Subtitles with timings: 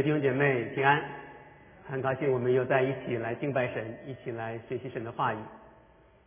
[0.00, 1.04] 位弟兄姐妹平安，
[1.86, 5.36] 很高兴我们又在一起来敬拜神，一起来学习神的话语。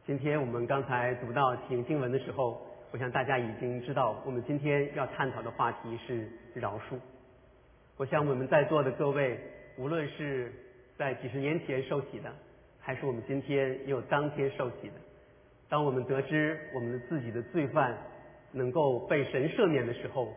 [0.06, 7.00] 今天我们刚才读到听经文的时候，我想大家已经知道，我们今天要探讨的话题是饶恕。
[7.98, 9.40] 我想我们在座的各位，
[9.80, 10.54] 无论是
[10.96, 12.32] 在几十年前受洗的，
[12.80, 14.94] 还是我们今天又当天受洗的，
[15.68, 17.98] 当我们得知我们自己的罪犯
[18.52, 20.32] 能够被神赦免的时候，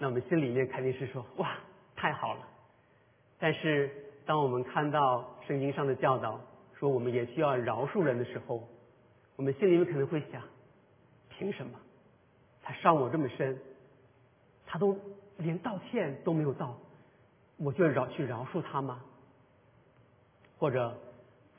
[0.00, 1.58] 那我们心里面肯定是说哇，
[1.94, 2.48] 太好了。
[3.42, 3.90] 但是
[4.24, 6.38] 当我们看到圣经上的教导，
[6.78, 8.68] 说我们也需要饶恕人的时候，
[9.34, 10.40] 我们心里面可能会想：
[11.28, 11.72] 凭什么
[12.62, 13.58] 他伤我这么深，
[14.64, 14.96] 他都
[15.38, 16.78] 连道歉都没有道，
[17.56, 19.02] 我就饶去饶恕他吗？
[20.56, 20.96] 或者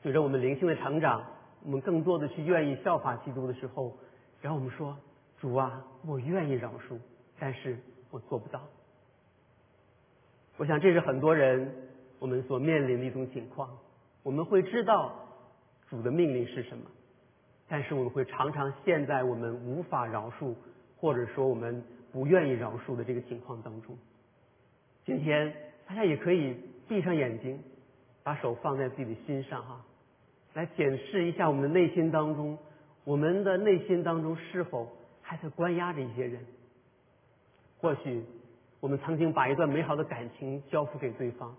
[0.02, 1.22] 随着我们灵性的成长，
[1.64, 3.94] 我们更多的去愿意效法基督的时候，
[4.40, 4.96] 然后我们说：
[5.38, 6.98] 主啊，我愿意饶恕，
[7.38, 7.78] 但是。
[8.10, 8.62] 我做不到。
[10.56, 11.72] 我想这是很多人
[12.18, 13.68] 我们所面临的一种情况。
[14.22, 15.14] 我们会知道
[15.88, 16.84] 主的命令是什么，
[17.68, 20.54] 但是我们会常常陷在我们无法饶恕，
[20.96, 21.82] 或者说我们
[22.12, 23.96] 不愿意饶恕的这个情况当中。
[25.04, 25.52] 今天
[25.86, 26.56] 大家也可以
[26.88, 27.58] 闭上眼睛，
[28.22, 29.84] 把手放在自己的心上哈，
[30.54, 32.56] 来检视一下我们的内心当中，
[33.04, 36.40] 我们的内心当中是否还在关押着一些人。
[37.78, 38.24] 或许
[38.84, 41.56] 我们曾经把一段美好的感情交付给对方，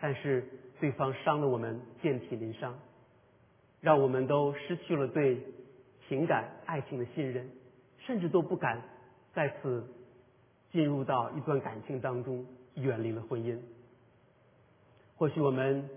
[0.00, 0.44] 但是
[0.80, 2.76] 对方伤了我们遍体鳞伤，
[3.80, 5.40] 让我们都失去了对
[6.08, 7.48] 情感、爱情的信任，
[7.98, 8.82] 甚至都不敢
[9.32, 9.86] 再次
[10.72, 13.56] 进入到一段感情当中，远离了婚姻。
[15.16, 15.88] 或许我们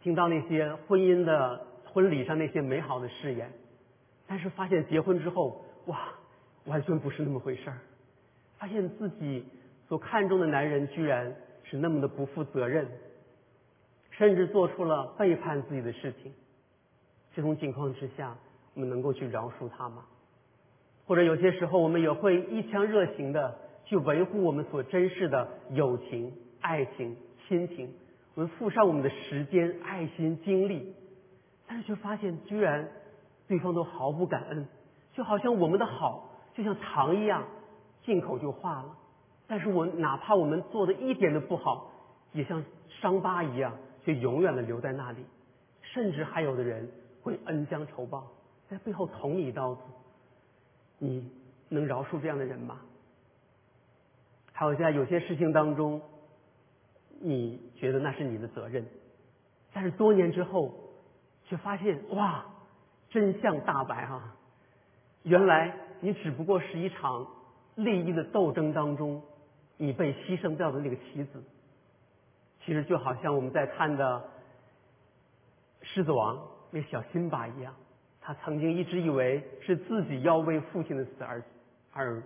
[0.00, 3.50] 听到那些婚姻的婚礼上那些美好的誓言，
[4.28, 6.10] 但是发现结婚之后，哇，
[6.66, 7.80] 完全不是那么回事儿。
[8.58, 9.44] 发现自己
[9.88, 12.88] 所看重的男人居然是那么的不负责任，
[14.10, 16.32] 甚至做出了背叛自己的事情。
[17.34, 18.36] 这种情况之下，
[18.74, 20.04] 我们能够去饶恕他吗？
[21.06, 27.94] 或者有些时候，我们也会一腔热情的去维护我们所珍视的友情、爱情、亲情，
[28.34, 30.94] 我们付上我们的时间、爱心、精力，
[31.66, 32.88] 但是却发现居然
[33.46, 34.66] 对方都毫不感恩，
[35.12, 37.44] 就好像我们的好就像糖一样。
[38.02, 38.96] 进口就化了，
[39.48, 41.90] 但是我哪怕我们做的一点都不好，
[42.32, 42.64] 也像
[43.00, 45.24] 伤疤一样，却永远的留在那里。
[45.82, 46.90] 甚至还有的人
[47.22, 48.26] 会恩将仇报，
[48.68, 49.82] 在背后捅你一刀子。
[50.98, 51.30] 你
[51.68, 52.80] 能饶恕这样的人吗？
[54.52, 56.02] 还有在有些事情当中，
[57.20, 58.84] 你觉得那是你的责任，
[59.72, 60.74] 但是多年之后，
[61.44, 62.46] 却发现哇，
[63.10, 64.34] 真相大白哈！
[65.22, 67.28] 原来你只不过是一场。
[67.76, 69.20] 利益的斗争当中，
[69.76, 71.42] 你被牺牲掉的那个棋子，
[72.64, 74.28] 其实就好像我们在看的
[75.86, 76.36] 《狮子王》
[76.70, 77.74] 那小辛巴一样，
[78.20, 81.42] 他曾经一直以为是自己要为父亲的死而
[81.92, 82.22] 而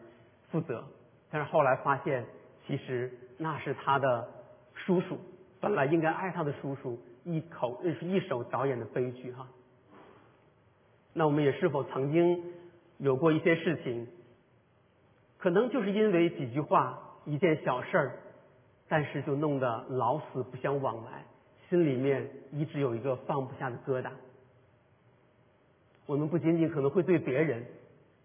[0.50, 0.84] 负责，
[1.30, 2.24] 但是后来发现，
[2.66, 4.28] 其实那是他的
[4.74, 5.18] 叔叔，
[5.60, 9.46] 本来应该爱他的叔叔一口是一手导演的悲剧哈。
[11.12, 12.42] 那我们也是否曾经
[12.98, 14.06] 有过一些事情？
[15.38, 18.12] 可能就是因为几句话、一件小事儿，
[18.88, 21.24] 但是就弄得老死不相往来，
[21.68, 24.10] 心里面一直有一个放不下的疙瘩。
[26.06, 27.64] 我们不仅仅可能会对别人，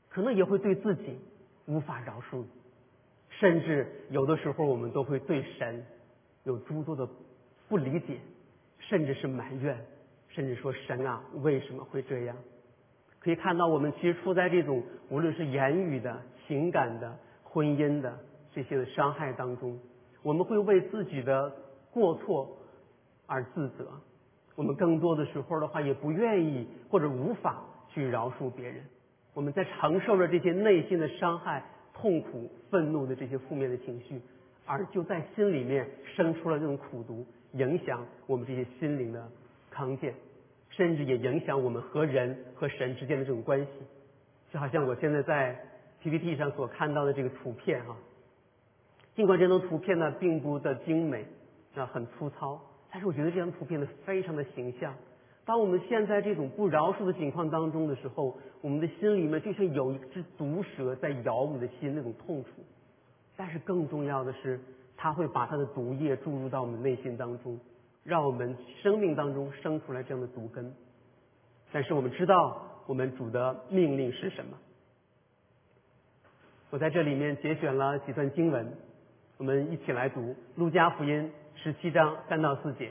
[0.10, 1.20] 可能也会对自己
[1.66, 2.44] 无法饶恕，
[3.30, 5.86] 甚至有的时候我们都会对神
[6.44, 7.08] 有诸多的
[7.68, 8.20] 不理解，
[8.80, 9.78] 甚至是埋怨，
[10.30, 12.36] 甚至说神啊为什么会这样？
[13.20, 16.22] 可以看到，我们其实处在这种无论是言语的。
[16.48, 18.20] 情感的、婚姻的
[18.56, 19.78] 这些的伤害当中，
[20.24, 21.54] 我们会为自己的
[21.92, 22.58] 过错
[23.28, 23.90] 而自责。
[24.56, 28.82] 我们更多的时候的话，也不愿意或者无法去饶恕别人。
[29.34, 34.22] 我们在承受着这些内心的伤害、痛苦、愤怒的这些负面的情绪，
[34.66, 35.86] 而就在心里面
[36.16, 39.30] 生出了这种苦毒，影响我们这些心灵的
[39.70, 40.16] 康健，
[40.70, 43.68] 甚至也影响我们和人和神之间的这种关系。
[44.54, 45.60] 就好像我现在在。
[46.02, 47.98] PPT 上所看到的这个图片哈，
[49.16, 51.26] 尽管这张图片呢并不的精美
[51.76, 52.60] 啊很粗糙，
[52.92, 54.94] 但是我觉得这张图片呢非常的形象。
[55.46, 62.50] 当我们现在这种不饶恕的情况当中的时候，我们的心里面就像有一只毒蛇在咬我们的心那种痛楚。
[63.38, 64.60] 但是更重要的是，
[64.98, 67.60] 它会把它的毒液注入到我们内心当中，
[68.04, 70.74] 让我们生命当中生出来这样的毒根。
[71.72, 74.58] 但是我们知道，我们主的命令是什么？
[76.72, 78.74] 我在这里面节选了几段经文，
[79.38, 80.22] 我们一起来读
[80.56, 81.30] 《路加福音》
[81.62, 82.90] 十七章三到四节，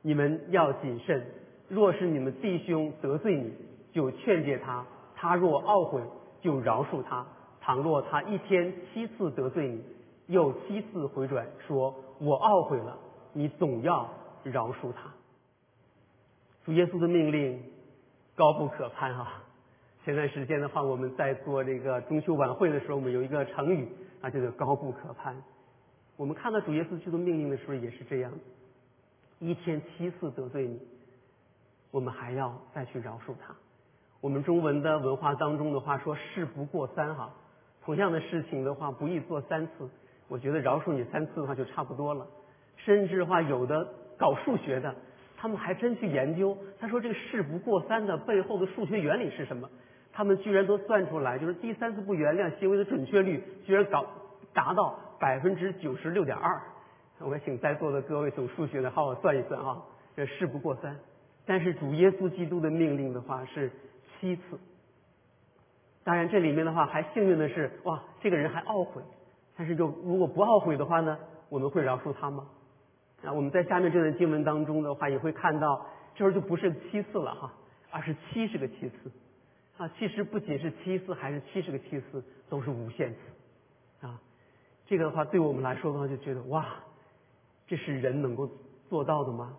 [0.00, 1.22] 你们要谨慎。
[1.68, 3.52] 若是你们弟兄得罪你，
[3.92, 6.00] 就劝诫他；他若懊悔，
[6.40, 7.26] 就饶恕他。
[7.60, 9.84] 倘若他一天七次得罪你，
[10.28, 12.96] 又七次回转说“我懊悔了”，
[13.34, 14.08] 你总要
[14.44, 15.12] 饶恕他。
[16.64, 17.62] 主耶稣的命令
[18.34, 19.44] 高不可攀啊！
[20.06, 23.86] 前段时间的话，我们在做这个中秋晚会的时候，我们有一个成语
[24.22, 25.36] 啊，叫做“高不可攀”。
[26.16, 28.32] 我们看到主耶稣基督命令的时候也是这样，
[29.38, 30.80] 一天七次得罪你，
[31.90, 33.54] 我们还要再去饶恕他。
[34.22, 37.30] 我们中文的文化当中的话说“事不过三”哈，
[37.84, 39.88] 同样的事情的话不宜做三次。
[40.28, 42.26] 我觉得饶恕你三次的话就差不多了。
[42.76, 43.86] 甚至话有的
[44.18, 44.94] 搞数学的，
[45.36, 49.68] 他们还真去研究，他说这个“事不过三”的背后的数学原理是什么？
[50.12, 54.06] 他们居然都算出来，就是第三次不原谅行为的准确率居然搞
[54.54, 56.60] 达到百分之九十六点二。
[57.18, 59.82] 我请在座的各位懂数学的，好好算一算啊，
[60.14, 60.96] 这事不过三。
[61.46, 63.70] 但是主耶稣基督的命令的话是
[64.20, 64.42] 七次。
[66.04, 69.02] 当然这里面的话还幸运的是，哇，这个人还懊悔。
[69.56, 72.46] 但是就如果不懊悔的话呢，我们会饶恕他吗？
[73.24, 77.52] 啊，我们在下面这段经文当中的话也会看到，这时候就不是七次了哈，
[77.90, 79.10] 而是七十个七次。
[79.78, 84.06] 啊，其实不仅是七次，还是七十个七次，都是无限次。
[84.06, 84.20] 啊，
[84.86, 86.66] 这个的话，对我们来说的话，就觉得哇，
[87.66, 88.48] 这是人能够
[88.88, 89.54] 做到的吗？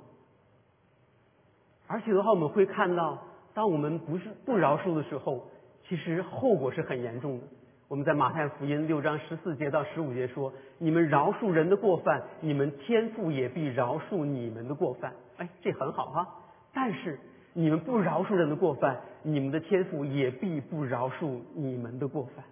[1.87, 3.21] 而且的话，我们会看到，
[3.53, 5.47] 当我们不是不饶恕的时候，
[5.87, 7.43] 其实后果是很严重的。
[7.87, 16.27] 我们在马太福音六章十四节到十五节说：“你们饶恕人的过犯，你们天父也必饶恕你们的过犯。”哎，这很好哈。
[16.73, 17.19] 但是。
[17.53, 22.45] 你们不饶恕人的过犯，你们的天赋也必不饶恕你们的过犯。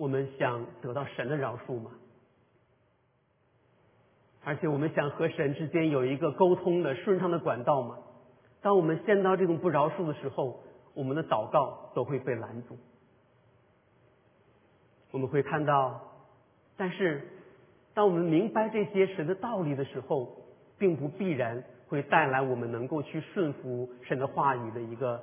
[0.00, 1.90] 我们想得到神的饶恕吗？
[4.42, 7.98] 而且我们想和神之间有一个沟通的顺畅的管道吗？
[8.62, 10.62] 当我们陷到这种不饶恕的时候，
[10.94, 12.78] 我们的祷告都会被拦阻。
[15.10, 16.00] 我们会看到，
[16.78, 17.28] 但是
[17.92, 20.34] 当我们明白这些神的道理的时候，
[20.78, 21.62] 并不必然。
[21.88, 25.20] 会带来我们能够去顺服神的话语的一个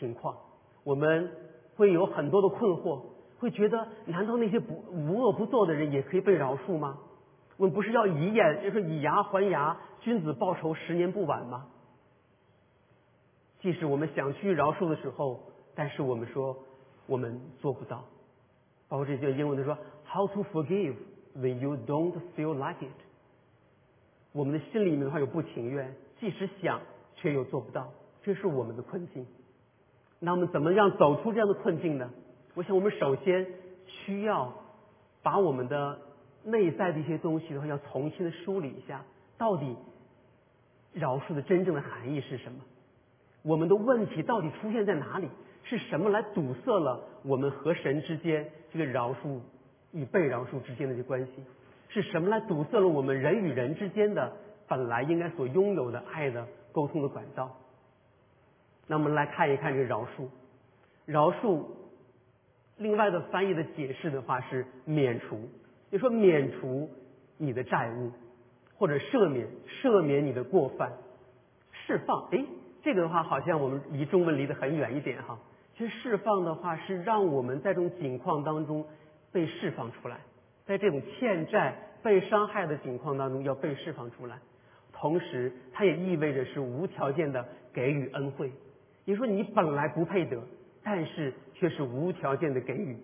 [0.00, 0.36] 情况，
[0.82, 1.30] 我们
[1.76, 3.00] 会有很多的困惑，
[3.38, 6.98] 会觉得难道那些不无恶不作的人也可以被饶恕吗？
[7.56, 11.66] 我们不是要以眼就是以牙还牙，君子报仇十年不晚吗？
[13.60, 15.40] 即使我们想去饶恕的时候，
[15.74, 16.56] 但是我们说
[17.06, 18.04] 我们做不到，
[18.88, 19.76] 包括这些英文的说
[20.06, 20.94] How to forgive
[21.36, 22.98] when you don't feel like it？
[24.32, 25.94] 我们的心里面的话有不情愿。
[26.20, 26.80] 即使想，
[27.14, 27.88] 却又做不到，
[28.22, 29.24] 这是我们的困境。
[30.18, 32.10] 那我们怎么样走出这样的困境呢？
[32.54, 33.46] 我想，我们首先
[33.86, 34.52] 需要
[35.22, 35.98] 把我们的
[36.44, 39.04] 内在的一些东西的话，要重新的梳理一下，
[39.36, 39.76] 到底
[40.92, 42.58] 饶恕的真正的含义是什么？
[43.42, 45.28] 我们的问题到底出现在哪里？
[45.64, 49.38] 是什么来堵塞了我们和神之间这个饶恕
[49.92, 51.32] 与被饶恕之间的这关系？
[51.90, 54.32] 是什么来堵塞了我们人与人之间的？
[54.66, 57.56] 本来应该所拥有的爱的沟通的管道。
[58.86, 60.28] 那我们来看一看这个饶恕，
[61.06, 61.64] 饶恕，
[62.78, 65.48] 另外的翻译的解释的话是免除，
[65.90, 66.88] 就说免除
[67.36, 68.12] 你的债务，
[68.76, 69.46] 或者赦免
[69.82, 70.92] 赦免你的过犯，
[71.72, 72.28] 释放。
[72.30, 72.44] 哎，
[72.82, 75.38] 这个的话好像我们离中文离得很远一点哈。
[75.76, 78.84] 其实释放的话是让我们在这种境况当中
[79.32, 80.18] 被释放出来，
[80.64, 84.38] 在这种欠债被伤害的境况当中要被释放出来。
[84.92, 88.52] 同时，它也意味着是无条件的给予恩惠。
[89.04, 90.42] 也说你本来不配得，
[90.90, 92.96] 但是却是无条件的给予。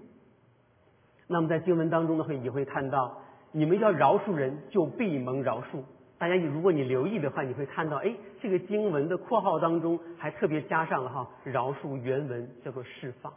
[1.26, 3.20] 那么在经文当中呢，会也会看到，
[3.52, 5.82] 你们要饶恕人，就必蒙饶恕。
[6.16, 13.30] 大家，如果你留意的话，你会看到，哎，这个经文的括号当中还特别加上了哈，饶恕原文叫做释放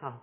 [0.00, 0.18] 啊。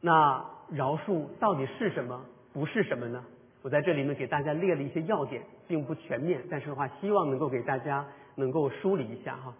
[0.00, 2.20] 那饶恕到底是什么？
[2.52, 3.24] 不是什么呢？
[3.62, 8.04] 我在这里呢，给大家列了一些要点，并不全面，但是的话，希望能够给大家
[8.34, 9.54] 能够梳理一下哈。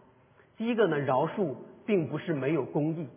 [0.57, 1.55] 第一个呢，饶恕
[1.89, 3.09] 并不是没有公义，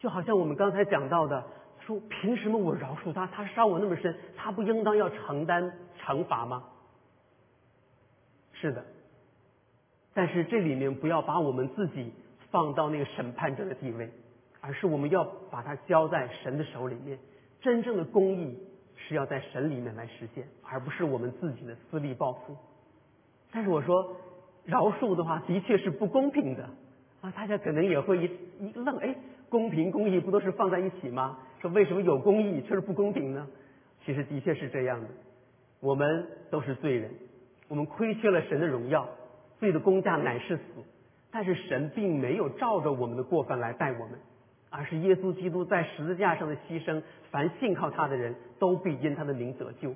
[0.00, 1.44] 就好像我们刚才讲到的，
[1.78, 6.64] 说凭什么我饶恕他，他伤我那么深，他不应当要承担惩罚吗？
[8.52, 8.84] 是的，
[10.12, 12.12] 但是这里面不要把我们自己
[12.50, 14.10] 放到那个审判者的地位，
[14.60, 17.16] 而是我们要把它交在神的手里面，
[17.60, 18.58] 真正的公义。
[19.02, 22.54] 是要在神里面来实现，而不是我们自己的私利报复。
[23.50, 24.14] 但是我说，
[24.66, 26.68] 饶恕的话的确是不公平的
[27.20, 27.30] 啊！
[27.36, 28.24] 大家可能也会一
[28.64, 29.14] 一愣，哎，
[29.48, 31.38] 公平公义不都是放在一起吗？
[31.60, 33.46] 说为什么有公义却是不公平呢？
[34.04, 35.08] 其实的确是这样的，
[35.80, 37.10] 我们都是罪人，
[37.68, 39.06] 我们亏缺了神的荣耀，
[39.58, 40.62] 罪的公价乃是死。
[41.30, 44.18] 但是神并没有照着我们的过犯来待我们，
[44.70, 49.94] 而是耶稣基督在十字架上的牺牲，凡信靠他的人都必因他的名得救。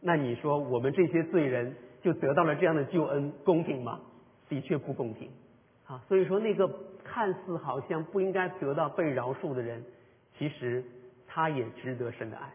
[0.00, 4.00] 那你说我们这些罪人就得到了这样的救恩，公平吗？
[4.48, 5.28] 的确不公平。
[5.86, 6.68] 啊，所以说那个
[7.04, 9.84] 看似好像不应该得到被饶恕的人，
[10.36, 10.84] 其实
[11.26, 12.52] 他也值得神的爱。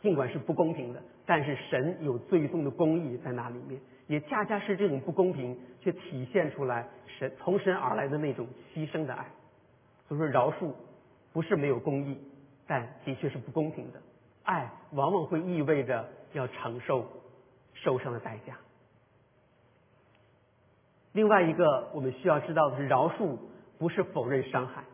[0.00, 3.80] 尽管是不公平的，但是神有最终的公义在那里面。
[4.06, 6.86] 也恰恰是这种不公平，却体现出来
[7.18, 9.26] 神从神而来的那种牺牲的爱。
[10.06, 10.72] 所以说饶恕
[11.32, 12.16] 不是没有公义，
[12.68, 14.00] 但的确是不公平的。
[14.44, 17.04] 爱往往会意味着要承受
[17.74, 18.56] 受伤的代价。
[21.16, 23.38] 另外一个我们需要知道的是，饶恕
[23.78, 24.84] 不是否认伤害，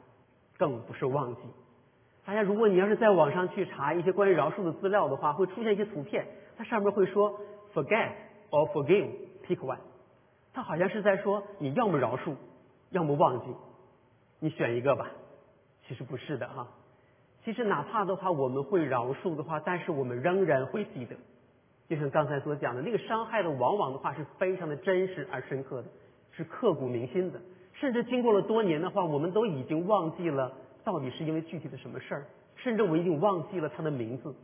[0.57, 1.41] 更不是忘记。
[2.25, 6.25] 大家，如果你要是在网上去查一些关于饶恕的资料的话，会出现一些图片，
[6.57, 7.41] 它上面会说
[7.75, 8.13] “forget”。
[8.53, 9.09] or forgive,
[9.47, 9.79] pick one。
[10.53, 12.35] 他好像是在说，你要么饶恕，
[12.91, 13.47] 要么忘记，
[14.39, 15.09] 你选一个吧。
[15.89, 16.69] 其实不是的哈。
[17.45, 21.17] 其实哪怕的话，我们会饶恕的话，但是我们仍然会记得。
[21.89, 25.89] 就像刚才所讲的，那个伤害的往往的话是非常的真实而深刻的，
[26.33, 27.41] 是刻骨铭心的。
[27.75, 30.53] 甚至经过了多年的话，我们都已经忘记了
[30.85, 34.35] 到底是因为具体的什么事儿，甚至我已经忘记了他的名字，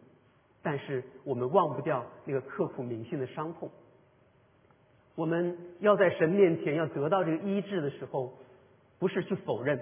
[0.63, 3.71] 但是我们忘不掉那个刻骨铭心的伤痛。
[5.15, 8.33] 我们要在神面前要得到这个医治的时候，
[8.99, 9.79] 不是去否认，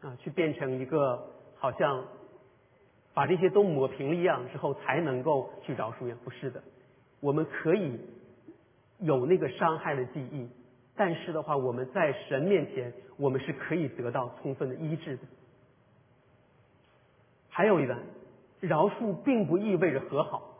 [0.00, 1.26] 啊，去变成一个
[1.56, 2.04] 好像
[3.12, 6.16] 把这些都抹平了一样之后才能够去饶恕呀？
[6.24, 6.62] 不是的，
[7.20, 7.98] 我们可以
[9.00, 10.48] 有那个伤害的记忆，
[10.96, 15.22] 但是的话，我们在神面前，我们是可以得到充分的医治的。
[17.48, 17.96] 还有一个，
[18.60, 20.56] 饶恕并不意味着和好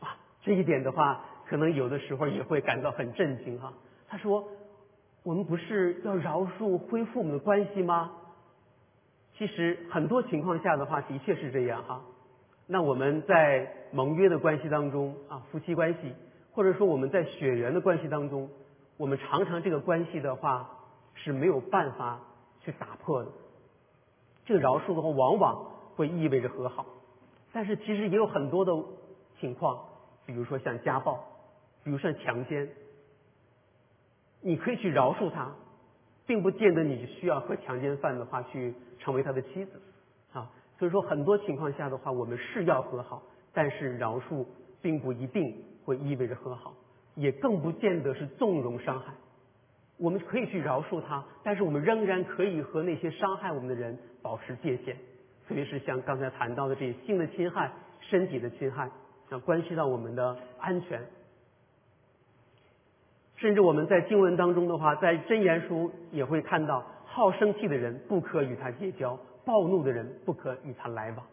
[0.00, 1.24] 啊，这一点的话。
[1.48, 3.72] 可能有的时候也会感到很震惊哈。
[4.06, 4.46] 他说
[5.24, 8.12] ：“我们不是要饶恕、恢复我们的关系吗？”
[9.38, 12.02] 其实很多情况下的话，的确是这样哈。
[12.66, 16.12] 那我们在盟约的关系当中啊，夫妻关系，
[16.52, 18.50] 或者说我们在血缘的关系当中，
[18.98, 20.68] 我们常常这个关系的话
[21.14, 22.20] 是没有办法
[22.60, 23.30] 去打破的。
[24.44, 26.84] 这个饶恕的话，往往会意味着和好，
[27.52, 28.72] 但是其实也有很多的
[29.40, 29.82] 情况，
[30.26, 31.24] 比如说像家暴。
[31.84, 32.68] 比如像强奸，
[34.42, 35.54] 你可以去饶恕他，
[36.26, 39.80] 并不见得你需要和强奸犯的话去成为他的妻子
[40.34, 40.50] 啊。
[40.78, 43.22] 所以说很多情况下的话，我们是要和好，
[43.54, 44.44] 但是饶恕
[44.82, 46.74] 并不一定会意味着和好，
[47.18, 49.12] 也更不见得是纵容伤害。
[49.98, 54.94] 我们可以去饶恕他，但是我们仍然可以和那些伤害我们的人保持界限，
[55.48, 58.88] 特别是像刚才谈到的这些性的侵害、身体的侵害，
[59.28, 61.02] 那关系到我们的安全。
[63.38, 71.26] 甚至我们在经文当中的话，在真言书也会看到，好生气的人不可与他结交，暴怒的人不可与他来往。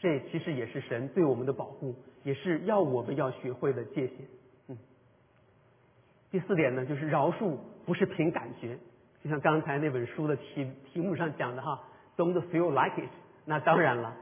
[0.00, 1.94] 这其实也是神对我们的保护，
[2.24, 4.16] 也是要我们要学会的界限。
[6.30, 8.78] 第四点呢，就是饶恕不是凭感觉，
[9.22, 11.82] 就像刚才那本书的题题目上讲的哈
[12.16, 13.10] ，Don't feel like it。
[13.44, 14.16] 那当然了，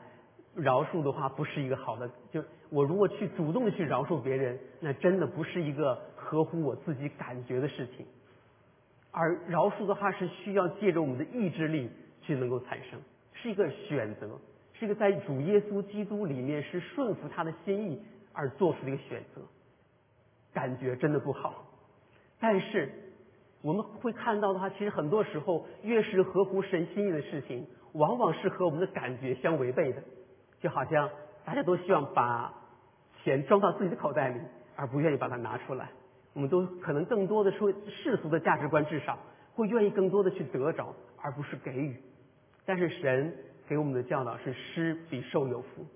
[0.54, 5.98] 饶恕的话不是一个好的，就我如果去主动的去饶恕别人，那真的不是一个。
[6.24, 8.06] 合乎我自己感觉的事情，
[9.10, 11.90] 而饶恕的话是需要借着我们的意志力
[12.22, 12.98] 去能够产生，
[13.34, 14.30] 是一个选择，
[14.72, 19.42] 是一个在主耶稣基督里面是顺服他的心意而做出的一个选择。
[20.54, 21.62] 感觉真的不好，
[22.40, 22.90] 但是
[23.62, 30.02] 我们会看到的话，其实很多时候越是合乎神心意的事情，往往是和我们的感觉相违背的。
[30.60, 31.08] 就好像
[31.44, 32.52] 大家都希望把
[33.22, 34.40] 钱装到自己的口袋里，
[34.76, 35.90] 而不愿意把它拿出来。
[36.32, 39.18] 我们都可能更多的说世俗的价值观，至少
[39.54, 41.96] 会愿意更多的去得着，而不是给予。
[42.66, 43.34] 但是神
[43.68, 45.86] 给我们的教导是施比受有福。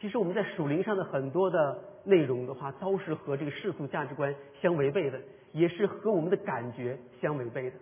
[0.00, 5.20] 其实我们在属灵上的很多的内容的话，都是和这个世俗价值观相违背的，
[5.52, 7.76] 也是和我们的感觉相违背的。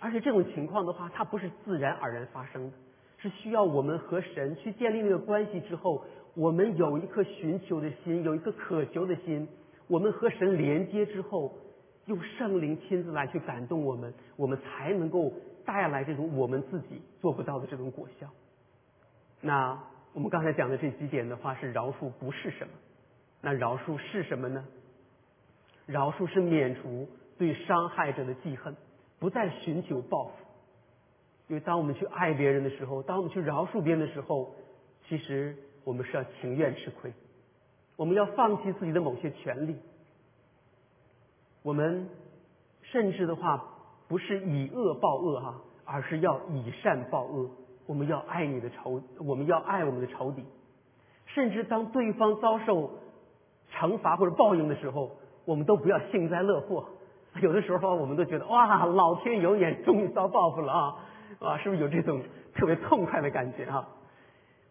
[0.00, 2.76] 而且这种情况的话，它不是自然而然发生的，
[3.18, 9.48] 是需要我们和神去建立那个关系之后，我们有一颗寻求的心，有一颗渴求的心。
[9.88, 11.52] 我们和神连接之后，
[12.06, 15.32] 用圣灵亲自来去感动我们，我们才能够
[15.64, 18.28] 带来这种我们自己做不到的这种果效。
[19.40, 19.78] 那
[20.12, 22.72] 我们刚才讲的这几点的话，是饶恕不是什么？
[23.40, 24.64] 那饶恕是什么呢？
[25.88, 28.76] 饶恕是免除对伤害者的记恨，
[29.18, 30.32] 不再寻求报复。
[31.48, 34.54] 因为当我们去爱别人的时候，当我们去饶恕别人的时候，
[35.08, 35.56] 其实。
[35.84, 37.10] 我们是要情愿吃亏，
[37.96, 39.74] 我们要放弃自己的某些权利，
[41.62, 42.10] 我们
[42.82, 43.64] 甚至的话
[44.06, 47.50] 不是以恶报恶哈，而是要以善报恶。
[47.86, 50.44] 我们要爱你的仇，我们要爱我们的仇敌，
[51.24, 52.98] 甚至当对方遭受
[53.72, 55.16] 惩罚或者报应的时候，
[55.48, 56.86] 我们都不要幸灾乐祸。
[57.40, 60.96] 有的时候我们都觉得哇，老天有眼，终于遭报复了啊！
[61.40, 62.20] 啊，是不是有这种
[62.54, 63.88] 特别痛快的感觉啊？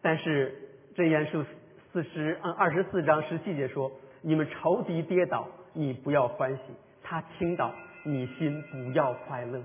[0.04, 0.54] 但是
[0.96, 1.44] 真言书
[1.92, 3.92] 四十嗯二十四章十七节说
[4.22, 6.62] ：“你们仇敌跌倒，你不要欢喜；
[7.02, 7.74] 他倾倒，
[8.06, 9.60] 你心不要快乐。”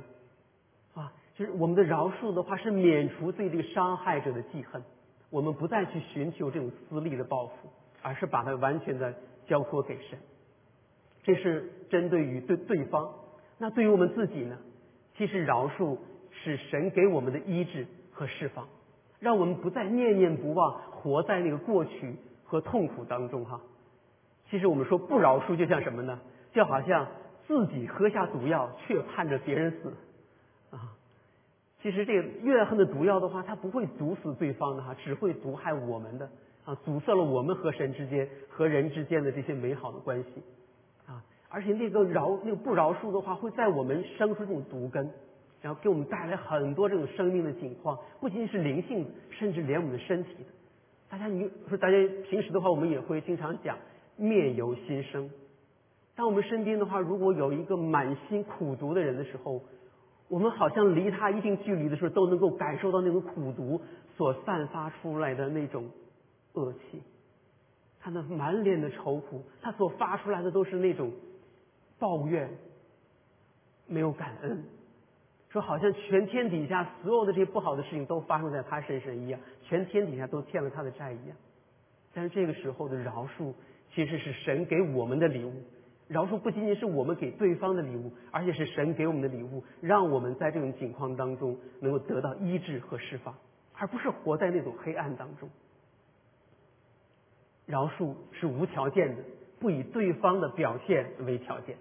[0.96, 4.82] 啊就是我们的饶恕的话，是免除对这个伤害者的记恨，
[5.28, 7.68] 我们不再去寻求这种私利的报复，
[8.00, 9.12] 而是把它完全的
[9.46, 10.18] 交托给神。
[11.22, 13.10] 这是针对于对对方。
[13.58, 14.58] 那对于我们自己呢？
[15.16, 15.98] 其实饶恕
[16.30, 18.66] 是神给我们的医治和释放，
[19.20, 23.60] 让我们不再念念不忘，活在那个过去和痛苦当中哈。
[24.50, 26.18] 其实我们说不饶恕，就像什么呢？
[26.52, 27.06] 就好像
[27.46, 29.92] 自己喝下毒药，却盼着别人死
[30.70, 30.96] 啊。
[31.82, 36.28] 其实这个怨恨的毒药的话，它不会毒死对方的哈，只会毒害我们的
[36.64, 40.42] 啊，阻塞了我们和神之间、和人之间的这些美好的关系。
[41.54, 45.10] 而且那个饶、那个不饶恕的话，会在我们生出这种毒根，
[45.60, 50.46] 然后给我们带来很多这种生命的境况，不仅仅是灵性，甚至连我们的身体的。
[51.10, 51.96] 大家你说，大家
[52.30, 53.76] 平时的话，我们也会经常讲
[54.16, 55.28] 面由心生。
[56.16, 59.62] 当我们身边的话，如果有一个满心苦毒的人的时候，
[60.28, 63.78] 我们好像离他一定距离的时候，都能够感受到那种苦毒
[64.16, 65.84] 所散发出来的那种
[66.54, 67.02] 恶气，
[68.00, 71.12] 他那满脸的愁苦，他所发出来的都是那种
[72.02, 72.50] 抱怨，
[73.86, 74.64] 没有感恩，
[75.50, 81.36] 说好像全天底下所有的这些不好的事情都发生在他身上一样，全天底下都欠了他的债一样。
[82.12, 83.52] 但是这个时候的饶恕，
[83.94, 85.52] 其实是神给我们的礼物。
[86.08, 93.32] 饶恕不仅仅是我们给对方的礼物，而且是神给我们的礼物，让我们在这种境况当中能够得到医治和释放，
[93.74, 95.48] 而不是活在那种黑暗当中。
[97.64, 99.22] 饶恕是无条件的，
[99.60, 101.76] 不以对方的表现为条件。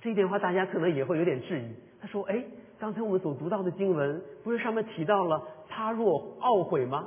[0.00, 1.74] 这一点话，大家可能也会有点质疑。
[2.00, 2.42] 他说：“哎，
[2.78, 7.06] 刚才我们所读到的经文，不是上面提到了他若懊悔吗？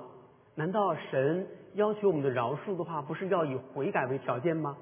[0.56, 4.77] 难道神要求我们的饶恕的话，不是要以悔改为条件吗？”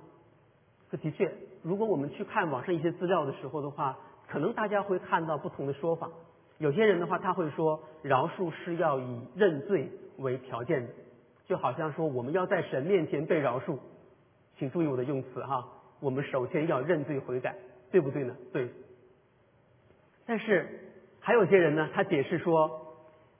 [0.91, 1.31] 这的确，
[1.63, 3.97] 如果我们去看网上一些资料的时候的话，
[4.27, 6.09] 可能大家会看到不同的说法。
[6.57, 10.89] 有些人的话，他会说饶恕是要以认罪为条件的，
[11.47, 13.77] 就好像说我们要在神面前被饶恕，
[14.57, 15.65] 请注意我的用词哈，
[16.01, 17.55] 我们首先要认罪悔改，
[17.91, 18.35] 对不对呢？
[18.53, 18.69] 对。
[20.25, 20.67] 但是
[21.19, 22.95] 还有些人呢，他解释说，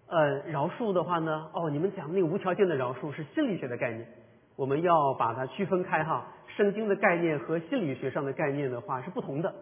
[0.07, 4.05] 呃，饶恕的话呢，哦，你们讲那个无条件的饶恕是心理学的概念，
[4.57, 6.27] 我们要把它区分开哈。
[6.57, 9.55] 圣经的概念和心理学上的概念的话是不同的。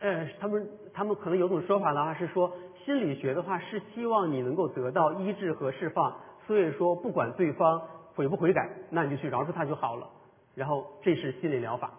[0.00, 2.52] 呃，他们他们可能有种说法的话是说，
[2.84, 6.16] 心理学的话是希望你能够得到医治和释放，
[6.46, 7.80] 所以说不管对方
[8.14, 10.08] 悔不悔改，那你就去饶恕他就好了。
[10.56, 11.92] 然后这是心理疗法。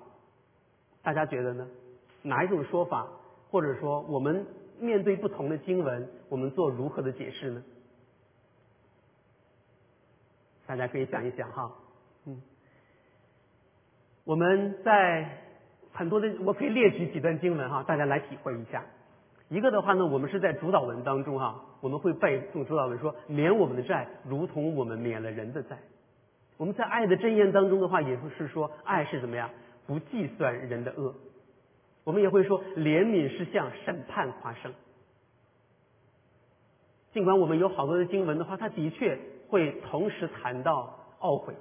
[1.03, 1.67] 大家觉得呢？
[2.23, 3.07] 哪一种说法，
[3.49, 4.45] 或者说我们
[4.79, 7.63] 面对不同的经文，我们做如何的解释呢？
[10.67, 11.71] 大家可以想一想哈，
[12.25, 12.41] 嗯。
[14.23, 15.37] 我们在
[15.91, 18.85] 很多的，我可以列举几段经文哈，大家来体会一下。
[19.49, 25.77] 一个的话呢，我们是在主导文当中哈，我们会背诵主导文说：“免我们的债，如同我们免了人的债。”
[26.57, 29.49] 我们在爱的箴言当中的话，也是说爱是怎么样，
[29.91, 31.13] 不计算人的恶。
[32.05, 34.73] 我们也会说怜悯是向审判发生。
[37.11, 41.53] 尽管我们有好多的经文的话，它的确会同时谈到懊悔，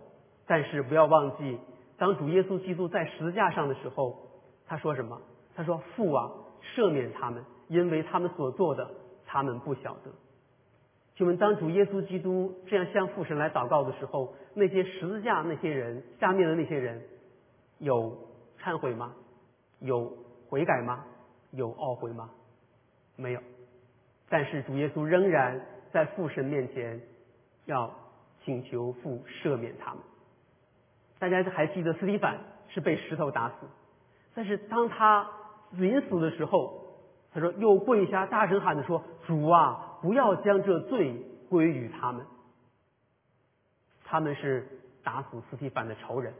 [0.46, 1.58] 但是不要忘记。
[1.98, 4.16] 当主耶稣基督在十字架上的时候，
[4.64, 5.20] 他说什么？
[5.56, 6.30] 他说：“父啊，
[6.62, 8.88] 赦免他们，因为他们所做的，
[9.26, 10.12] 他们不晓得。”
[11.16, 17.02] 请问，当主耶稣基督这样向父神来祷告的时候，那些十字架那些人下面的那些人，
[17.80, 18.16] 有
[18.62, 19.12] 忏悔吗？
[19.80, 20.16] 有
[20.48, 21.04] 悔改吗？
[21.50, 22.30] 有懊悔吗？
[23.16, 23.40] 没有。
[24.28, 25.60] 但是主耶稣仍然
[25.92, 27.00] 在父神面前
[27.64, 27.92] 要
[28.44, 30.00] 请求父赦免他们。
[31.18, 32.38] 大家还记得斯蒂凡
[32.68, 33.54] 是被石头打死，
[34.34, 35.28] 但是当他
[35.70, 36.96] 临死的时候，
[37.32, 41.14] 他说又跪下大声喊着说：“主啊，不要将这罪
[41.48, 42.24] 归于他们。”
[44.04, 44.66] 他们是
[45.02, 46.34] 打死斯蒂凡的仇人，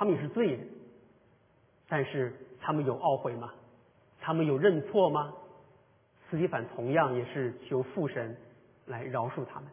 [0.00, 0.66] 他们也是罪人，
[1.86, 3.52] 但是他们有懊悔吗？
[4.18, 5.30] 他们有认错吗？
[6.30, 8.34] 斯蒂凡同样也是求父神
[8.86, 9.68] 来饶恕他们。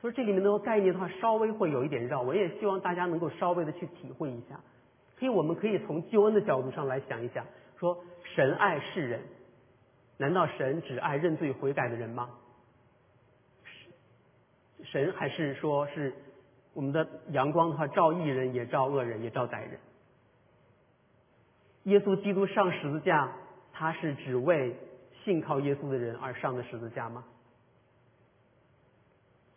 [0.00, 2.22] 所以这里面的概念的话，稍微会有一点绕。
[2.22, 4.60] 我也希望大家能够稍微的去体会一下。
[5.18, 7.44] 所以我们可以从救恩的角度上来想一想，
[7.76, 9.20] 说神爱世人，
[10.16, 12.30] 难道神只爱认罪悔改的人吗？
[14.84, 16.14] 神还是说是
[16.76, 19.80] 我们的阳光的话，照义人也照恶人，也照歹人。
[21.84, 23.32] 耶稣基督上十字架，
[23.72, 24.76] 他是只为
[25.24, 27.24] 信靠耶稣的人而上的十字架吗？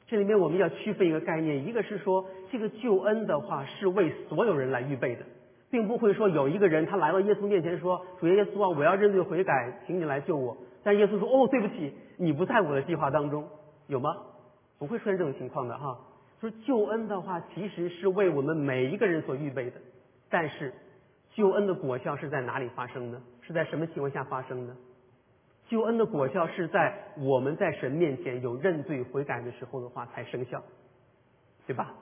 [0.08, 5.26] 这里面我们要区分一个概念，一个是说这个救恩的话是为所有人来预备的，
[5.70, 13.46] 并不会说有一个人他来到耶稣面前说：“主耶稣啊，我要认罪悔改，请你来救我。”但耶稣说：“哦，对不起，你不在我的计划当中，
[13.88, 14.16] 有吗？”
[14.80, 16.00] 不会出现这种情况的哈。
[16.40, 19.78] 说救恩的话，其实是为我们每一个人所预备的，
[20.30, 20.74] 但是
[21.34, 23.22] 救恩的果效是在哪里发生呢？
[23.42, 24.76] 是在什么情况下发生呢？
[25.68, 30.64] 救恩的果效是在我们在神面前有认罪悔改的时候的话才生效，
[31.68, 31.94] 对吧？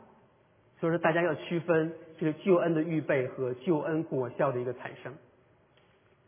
[0.80, 5.14] 所以说大家要区分这个救恩的预备和救恩果效的一个产生。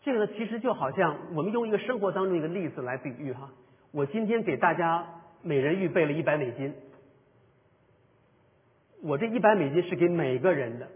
[0.02, 3.52] 这个呢，其实就好像我们用一个生活当中一个例子来比喻哈。
[3.91, 5.08] 我今天给大家
[5.43, 6.74] 每人预备了一百美金，
[9.01, 10.88] 我这一百美金是给每个人的，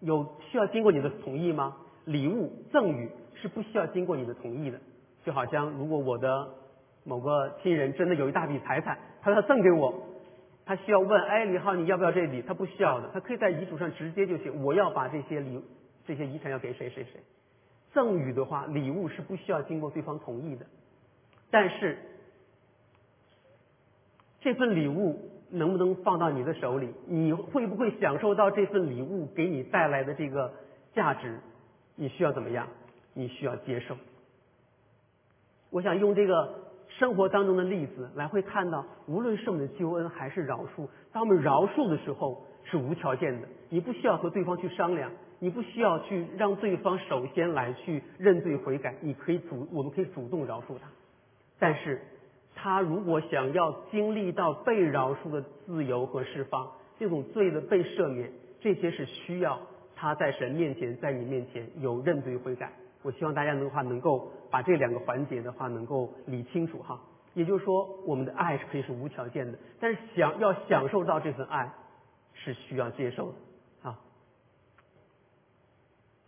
[0.00, 1.76] 有需要经过你的同意吗？
[2.04, 4.80] 礼物赠与是不需要经过你的同意的。
[5.24, 6.48] 就好像如果我的
[7.04, 10.02] 某个亲人真的有一大笔财产，他要赠给我，
[10.64, 12.42] 他需要问，哎，李浩你要不要这笔？
[12.42, 15.62] 他不需要的，他可以在遗嘱上直接就写，我要把这些礼
[16.04, 17.20] 这些遗产要给谁谁谁。
[17.92, 20.66] 赠与的话，礼物是不需要经过对方同意的，
[21.50, 21.98] 但是
[24.40, 26.88] 这份礼物能不能放到你的手里？
[27.06, 30.52] 你会不会享受到这份礼物给你带来的这个
[30.94, 31.38] 价值？
[31.94, 32.66] 你需要怎么样？
[33.14, 33.96] 你需要接受。
[35.70, 36.54] 我想用这个
[36.88, 50.88] 生活当中的例子来，会看到，无论是我们的救恩还是饶恕，当我们饶恕的时候是无条件的，你不需要和对方去商量，你不需要去让对方首先来去认罪悔改，你可以主，我们可以主动饶恕他。
[51.58, 52.00] 但是，
[52.62, 59.58] 他如果想要经历到被饶恕的自由和释放，这种罪的被赦免，这些是需要
[59.96, 62.70] 他在神面前，在你面前有认罪悔改。
[63.02, 67.00] 我希望大家的话能够把这两个环节的话能够理清楚哈，
[67.34, 71.68] 也就是说我们的爱是可以是无条件的，但是想要享受到这份爱
[72.32, 73.98] 是需要接受的啊。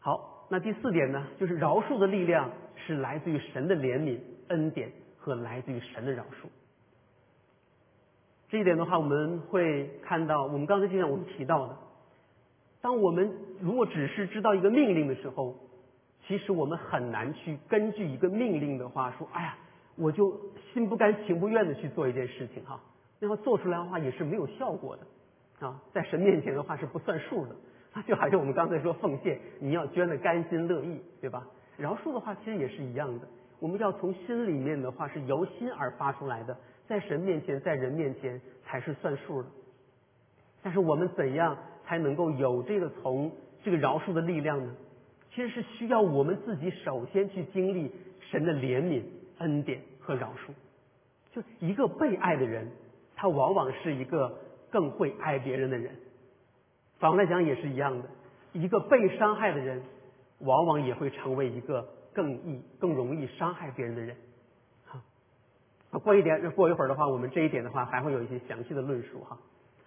[0.00, 4.18] 好，那第四点呢，就是饶恕的力量是来自于神的怜悯、
[4.48, 4.90] 恩典
[5.24, 6.48] 和来自于神的饶恕。
[8.50, 11.76] 这一点的话，我们会看到，我们刚才就像我们提到的，
[12.82, 15.56] 当我们如果只是知道一个命令的时候。
[16.26, 19.58] 其实我们很难去根据一个命令的话说，哎呀，
[19.94, 20.40] 我就
[20.72, 22.80] 心不甘情不愿的去做一件事情哈，
[23.20, 27.54] 那么做出来的话也是没有效果的啊，在神面前的话是不算数的，
[28.06, 31.46] 就好像我们刚才说奉献，你要捐的甘心乐意，对吧？
[31.76, 33.28] 饶恕的话其实也是一样的，
[33.64, 36.54] 我们要从心里面的话是由心而发出来的，
[36.86, 39.48] 在神面前，在人面前才是算数的。
[40.62, 44.76] 但是我们怎样才能够有这个从这个饶恕的力量呢？
[45.30, 47.90] 其实是需要我们自己首先去经历
[48.30, 49.02] 神的怜悯、
[49.38, 50.52] 恩典和饶恕。
[51.32, 52.70] 就一个被爱的人，
[53.16, 55.90] 他往往是一个更会爱别人的人。
[56.98, 58.10] 反过来讲也是一样的，
[58.52, 59.80] 一个被伤害的人，
[60.40, 64.16] 往往也会成为一个更易、更容易伤害别人的人。
[65.90, 69.38] 好，过一点，过一会儿的话，我们这一点的话还会有一些详细的论述哈。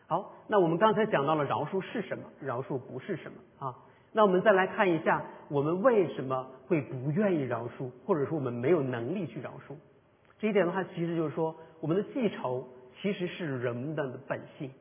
[0.08, 3.76] 好，那我们刚才讲到了饶恕是什么，饶恕不是什么啊？
[4.14, 9.76] 那我们再来看一下，我们为什么会不愿意饶恕，或者说我们没有能力去饶恕？
[10.40, 12.68] 这一点的话，其实就是说，我们的记仇
[13.02, 14.72] 其实是人的本性，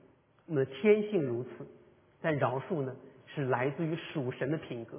[0.46, 1.66] 我们的天性如此。
[2.22, 2.94] 但饶恕呢，
[3.26, 4.98] 是来自于属神的品格，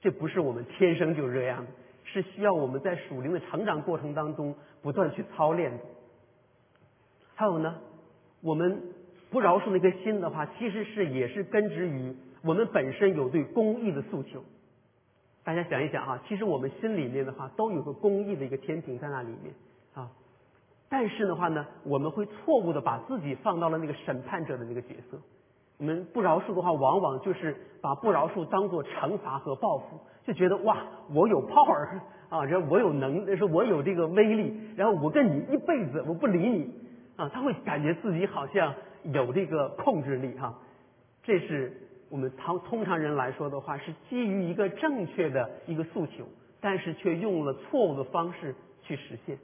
[0.00, 1.70] 这不是我们天生就这样的，
[2.12, 5.78] 是需要我们在属灵的成长过程当中不断去操练的。
[7.34, 7.76] 还有呢，
[8.42, 8.82] 我们
[9.30, 12.14] 不饶恕那颗心的话，其实是也是根植于。
[12.42, 14.44] 我们本身有对公益的诉求，
[15.44, 19.54] 大家想一想啊，其实我们心里面的话都有个公益的一个天平在那里面
[19.94, 20.10] 啊，
[20.88, 25.18] 但是的话呢，我们会错误的把自己放到了那个审判者的那个角色。
[25.82, 30.76] 我们不饶恕的话，往往就是把不饶恕当做惩罚和报复，就觉得哇，
[31.12, 36.72] 我有 power 啊，然后我有能，说我有这个威力，然后我跟你一辈子，我不理你
[37.16, 40.56] 啊，他会感觉自己好像有这个控制力哈，
[41.24, 41.72] 这是。
[42.08, 46.26] 我们通通常人来说的话，是基于一个正确的一个诉求，
[46.60, 49.38] 但是却用了错误的方式去实现。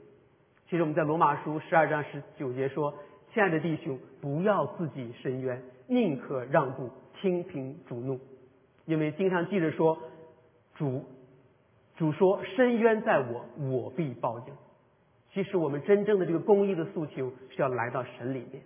[0.69, 2.93] 其实我们在罗马书十二章十九节说
[3.33, 5.59] ：“亲爱的弟兄，不要自己伸冤，
[5.91, 6.87] 宁可让步，
[7.19, 8.19] 听凭主怒，
[8.85, 9.97] 因为经常记着说，
[10.75, 11.03] 主
[11.97, 14.53] 主说深冤在我，我必报应。
[15.33, 18.61] 其实我们真正的这个公义的诉求是要来到神里面，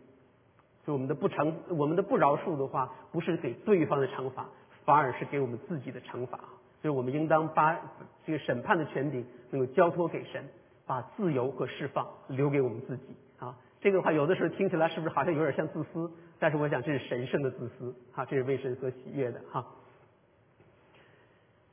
[0.83, 4.45] 所以我们的不成，我们的不饶恕的话，不是给对方的惩罚，
[4.83, 6.37] 反而是给我们自己的惩罚。
[6.81, 7.79] 所以我们应当把
[8.25, 10.43] 这个审判的权柄能够交托给神，
[10.85, 13.55] 把自由和释放留给我们自己啊。
[13.83, 16.09] 这个话有的时候听起来是不是好像有点像自私？
[16.39, 19.67] 但是我想这是神圣的自私哈，这是为神所喜悦的哈。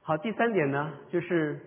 [0.02, 1.60] 好，第三点呢，就是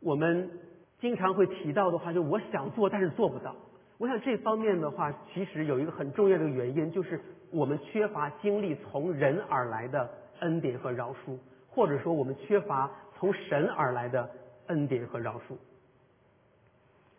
[0.00, 0.50] 我们
[0.98, 3.54] 经常会提到的话，就我想做，但是做不到。
[3.98, 7.20] 我想这方面的话，其实有一个很重要的原因，就是
[7.52, 10.10] 我们缺乏经历从人而来的
[10.40, 11.38] 恩典和饶恕，
[11.68, 14.28] 或者说我们缺乏从神而来的
[14.66, 15.56] 恩典和饶恕。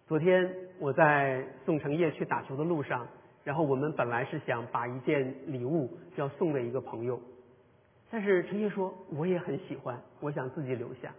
[0.09, 3.07] 昨天我在送成业去打球的路上，
[3.43, 7.21] 然后我们本来是想把一件礼物要送给一个朋友，
[8.09, 11.13] 但是陈业说我也很喜欢，我想自己留下。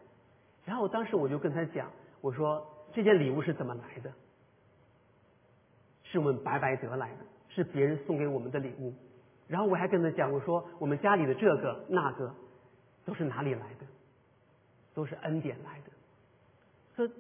[0.64, 1.88] 然后我当时我就跟他讲，
[2.20, 4.12] 我说这件礼物是怎么来的？
[6.03, 8.92] 是我们白白得来的，是别人送给我们的礼物。
[9.46, 12.35] 然后我还跟他讲，我说我们家里的这个那个
[13.05, 13.87] 都是哪里来的？
[14.94, 17.07] 都是恩典来的。
[17.07, 17.14] 说。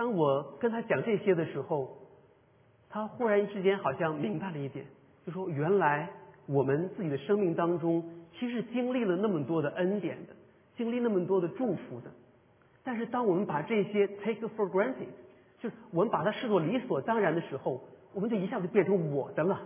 [0.00, 1.98] 当我跟他讲这些的时候，
[2.88, 4.86] 他忽然之间好像明白了一点，
[5.26, 6.08] 就说原来
[6.46, 10.32] 我们自己的生命当中，其实经历了那么多的恩典的，
[10.74, 12.10] 经历那么多的祝福的，
[12.82, 15.12] 但是当我们把这些 take for granted，
[15.58, 17.82] 就是我们把它视作理所当然的时候，
[18.14, 19.60] 我们就一下子变成我的了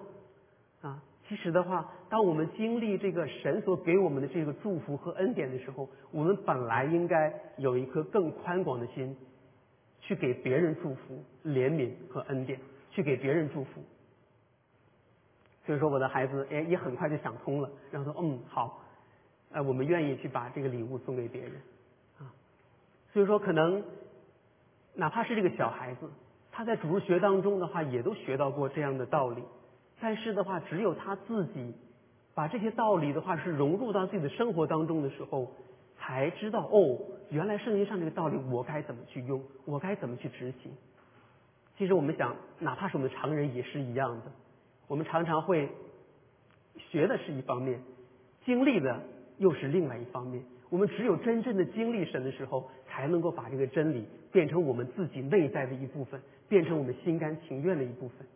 [0.82, 1.00] 啊！
[1.28, 9.16] 其实的话，当我们经历这个神所给我们的这个祝福和恩典的时候，我们本来应该有一颗更宽广的心。
[10.06, 13.82] 去给别人祝福、怜悯和恩典，去给别人祝福。
[15.64, 18.84] 所以说，我的孩子哎也很快就想通了，然后说嗯好，
[19.50, 21.52] 呃我们愿意去把这个礼物送给别人
[22.18, 22.28] 啊。
[23.14, 23.82] 所以说，可能
[24.94, 26.10] 哪怕是这个小孩子，
[26.52, 29.42] 他在主日学当中的话，也都学到过这样的道理。
[29.98, 31.74] 但是的话，只有他自己
[32.34, 35.50] 把这些道理的话是融入到自己的生活当中的时候。
[36.06, 36.98] 才知道哦，
[37.30, 40.70] 原来圣经上这个道理我该怎么去用，我该怎么去执行。
[41.78, 44.30] 其实我们想，哪怕是我们常人也是一样的，
[44.86, 45.70] 我们常常会
[46.76, 47.80] 学的是一方面，
[48.44, 49.02] 经历的
[49.38, 50.44] 又是另外一方面。
[50.68, 58.26] 我们只有真正的经历神的时候，才能够把这个真理变成我们自己内在的一部分，变成我们心甘情愿的一部分。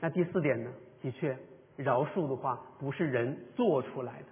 [0.00, 0.72] 那第四点呢？
[1.00, 1.36] 的确，
[1.76, 4.26] 饶恕的话不是人做出来的。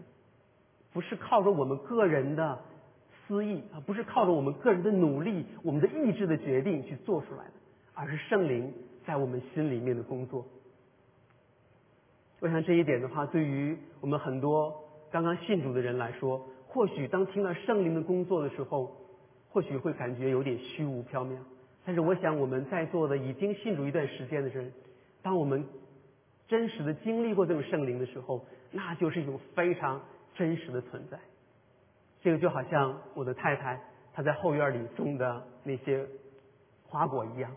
[0.92, 2.58] 不是靠着我们个人的
[3.26, 7.52] 私意啊，不是靠着我们个人的努力、我们的意志的决定去做出来的，
[7.94, 8.72] 而是圣灵
[9.06, 10.44] 在我们心里面的工作。
[12.40, 14.74] 我想这一点的话，对于我们很多
[15.12, 18.96] 刚刚信主的人来说，或许当听到圣灵的工作的时候，
[19.50, 21.36] 或许会感觉有点虚无缥缈。
[21.84, 24.72] 但是我想我们在座的已经信主一段时间的人，
[25.22, 25.64] 当我们
[26.48, 30.00] 真实的经历过这种圣灵的时候，那就是一种非常。
[30.34, 31.18] 真实的存在，
[32.22, 33.80] 这个就好像我的太太
[34.12, 36.06] 她在后院里种的那些
[36.86, 37.54] 花果一样。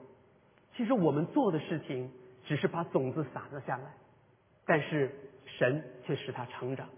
[0.76, 2.12] 其实我们做的事情
[2.46, 3.94] 只是把种子撒了下来，
[4.66, 5.12] 但是
[5.46, 6.90] 神却使它成长。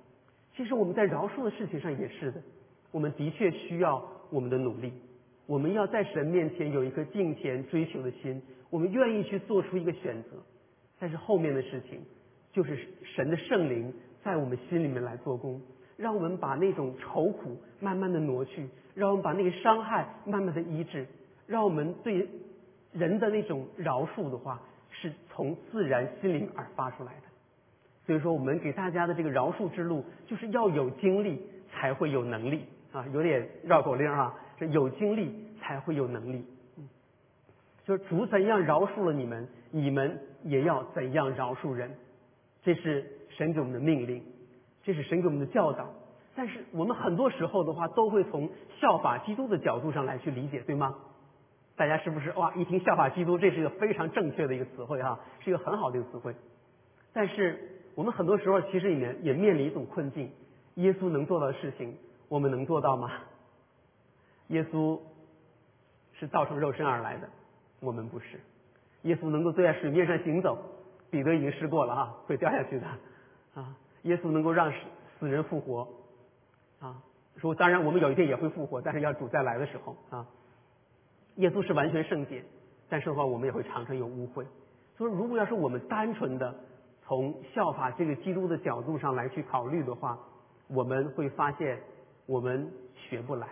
[0.55, 2.41] 其实我们在饶恕的事情上也是的，
[2.91, 4.93] 我们的确需要我们的努力，
[5.45, 10.29] 我们要在神面前有一颗敬虔追求的心，我们愿意去做出一个选择。
[10.97, 12.01] 但是后面的事情
[12.53, 13.93] 就是神的圣灵
[14.25, 15.61] 在我们心里面来做工。
[15.97, 21.07] 让我们把那种愁苦慢慢的挪去，让我们把那个伤害慢慢的医治，
[21.47, 22.27] 让我们对
[22.91, 24.59] 人的那种饶恕的话，
[24.91, 27.21] 是从自然心灵而发出来的。
[28.05, 36.45] 所以说，我们给大家的这个饶恕之路，就是要有经历才会有能力啊，有点绕口令啊，这有经历才会有能力。
[36.77, 36.89] 嗯
[37.85, 41.89] 就是主怎样饶恕了你们，你们也要怎样饶恕人，
[42.63, 43.05] 这是
[43.37, 44.23] 神给我们的命令。
[44.83, 45.89] 这是神给我们的教导，
[46.35, 50.95] 但是我们很多时候的话，都会从效法基督的角度上来去理解，对吗？
[51.75, 52.53] 大家是不是哇？
[52.53, 56.35] 一听效法基督，这是一个非常正确的一个词汇哈，是一个很好的一个词汇。
[57.13, 57.59] 但是
[57.95, 60.29] 我们很多时候其实里面也面临一种困境：
[60.75, 61.97] 耶稣能做到的事情，
[62.29, 63.11] 我们能做到吗？
[64.49, 64.99] 耶稣
[66.13, 67.27] 是造成肉身而来的，
[67.79, 68.39] 我们不是。
[69.01, 70.57] 耶稣能够坐在水面上行走，
[71.09, 72.85] 彼得已经试过了哈，会掉下去的
[73.55, 73.75] 啊。
[74.03, 74.77] 耶稣能够让死
[75.19, 75.87] 死人复活，
[76.79, 77.01] 啊，
[77.37, 80.27] 说当然我们有一天也会复活，但是要主再来的时候啊。
[81.37, 82.43] 耶稣是完全圣洁，
[82.87, 84.45] 但是的话我们也会常常有误会，
[84.97, 86.55] 说如果要是我们单纯的
[87.01, 90.19] 从效法这个基督的角度上来去考虑的话，
[90.67, 91.81] 我们会发现
[92.25, 93.47] 我们学不来。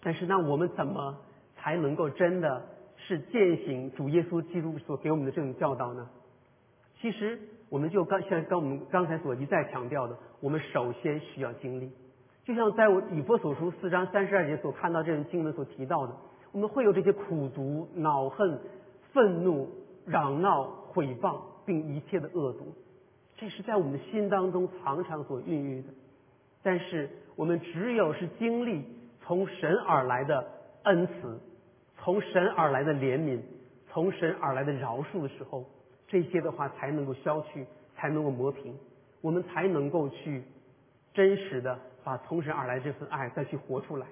[0.00, 1.16] 但是那我们怎么
[1.56, 2.66] 才能够真的
[2.96, 6.08] 是践行主耶稣基督所给我们的这种教导呢？
[7.00, 7.38] 其实
[7.72, 11.90] 我们就刚像刚我们刚才所一再强调的，我们首先需要经历。
[12.44, 16.14] 就像在我以佛所书四章三十二节所看到这种经文所提到的，
[16.52, 18.60] 我们会有这些苦毒、恼恨、
[19.14, 19.70] 愤怒、
[20.04, 22.74] 嚷闹、毁谤，并一切的恶毒，
[23.38, 25.88] 这是在我们心当中常常所孕育的。
[26.62, 28.84] 但是我们只有是经历
[29.22, 30.46] 从神而来的
[30.82, 31.40] 恩慈，
[31.96, 33.40] 从神而来的怜悯，
[33.88, 35.64] 从神而来的饶恕的时候，
[36.12, 38.78] 这些的话才能够消去，才能够磨平，
[39.22, 40.44] 我们才能够去
[41.12, 41.76] 真实的。
[42.04, 44.08] 把从神而来这份爱再去活出来。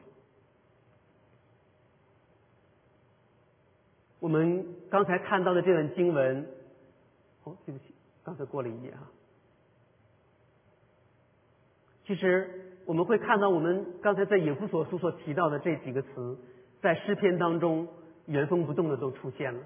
[4.21, 6.47] 我们刚才看到的这段经文，
[7.43, 9.11] 哦，对不起，刚才过了一页啊。
[12.07, 16.39] 其实我们会看到，我们刚才在以弗所书所提到的这几个词，
[16.81, 17.89] 在诗篇当中
[18.27, 19.61] 原封不动的都出现了。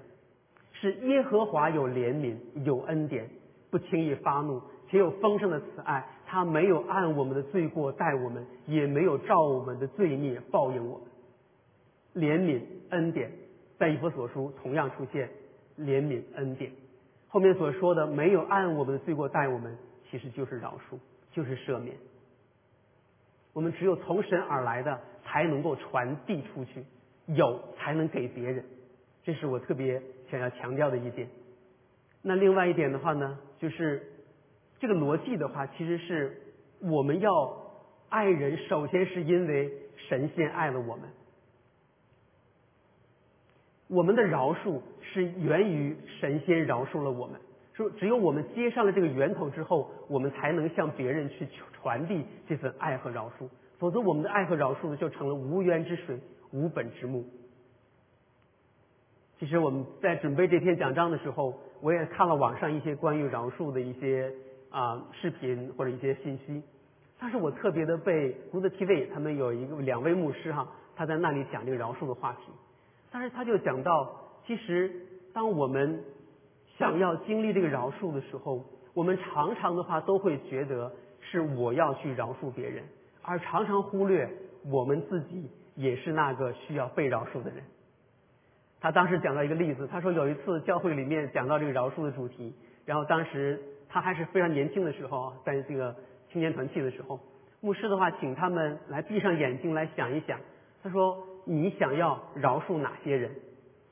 [0.79, 3.29] 是耶和华有怜悯，有恩典，
[3.71, 6.05] 不轻易发怒，且有丰盛的慈爱。
[6.27, 11.07] 他没有按我们的罪过待我们，也没有照我们的罪孽报应我们。
[12.23, 13.31] 怜悯恩典，
[13.77, 15.29] 在一佛所书同样出现
[15.79, 16.71] 怜悯恩典。
[17.27, 19.77] 后面所说的没有按我们的罪过待我们，
[20.09, 20.97] 其实就是饶恕，
[21.31, 21.95] 就是赦免。
[23.53, 26.83] 我们只有从神而来的，才能够传递出去，
[27.27, 28.65] 有才能给别人。
[29.23, 31.27] 这是我特别想要强调的一点。
[32.21, 34.11] 那另外一点的话呢，就是。
[34.77, 36.37] 这个逻辑的话，其实是
[36.81, 37.31] 我们要
[38.09, 41.09] 爱人，首先是因为神先爱了我们。
[43.87, 47.39] 我们的饶恕是源于神仙饶恕了我们，
[47.73, 53.47] 说只有我们接上了这个源头之后，我们才能向别人去传递这份爱和饶恕，
[53.79, 56.19] 否则我们的爱和饶恕，就成了无源之水、
[56.51, 57.25] 无本之木。
[59.39, 64.31] 其实我们在准备这篇讲章的时候，我也看了网上一些关于饶恕的一些。
[64.71, 66.61] 啊，视频或者一些信息，
[67.17, 70.67] 但是我特别的被 Good TV 他们有一个两位牧师哈，
[70.97, 72.51] 他在那里讲这个饶恕的话题，
[73.09, 74.13] 但是他就讲到，
[74.45, 74.91] 其实
[75.31, 76.03] 当我们
[76.77, 82.83] 想要经历这个饶恕的时候，我们常常的话都会觉得是我要去饶恕别人，
[83.21, 84.29] 而常常忽略
[84.69, 87.63] 我们自己也是那个需要被饶恕的人。
[88.85, 92.53] 他当时讲到一个例子，他说有一次教会里面讲到这个饶恕的主题，
[92.85, 93.59] 然后当时。
[93.89, 95.95] 他还是非常年轻的时候，在这个
[96.29, 97.17] 青年团契的时候，
[97.61, 100.37] 牧师的话请他们来闭上眼睛来想一想。
[100.83, 101.17] 他说
[101.47, 103.31] ：“你想要饶恕哪些人？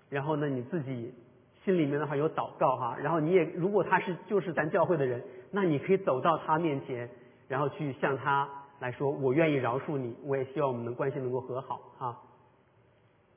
[0.09, 1.11] 然后呢，你自己
[1.63, 2.97] 心里面的话有祷告哈。
[3.01, 7.09] 然后你也如果他是就是咱教会的人，那你可以走到他面前，
[7.47, 8.47] 然后去向他
[8.79, 12.19] 来说：我愿意饶恕你，我也希望我们的关系能够和好啊。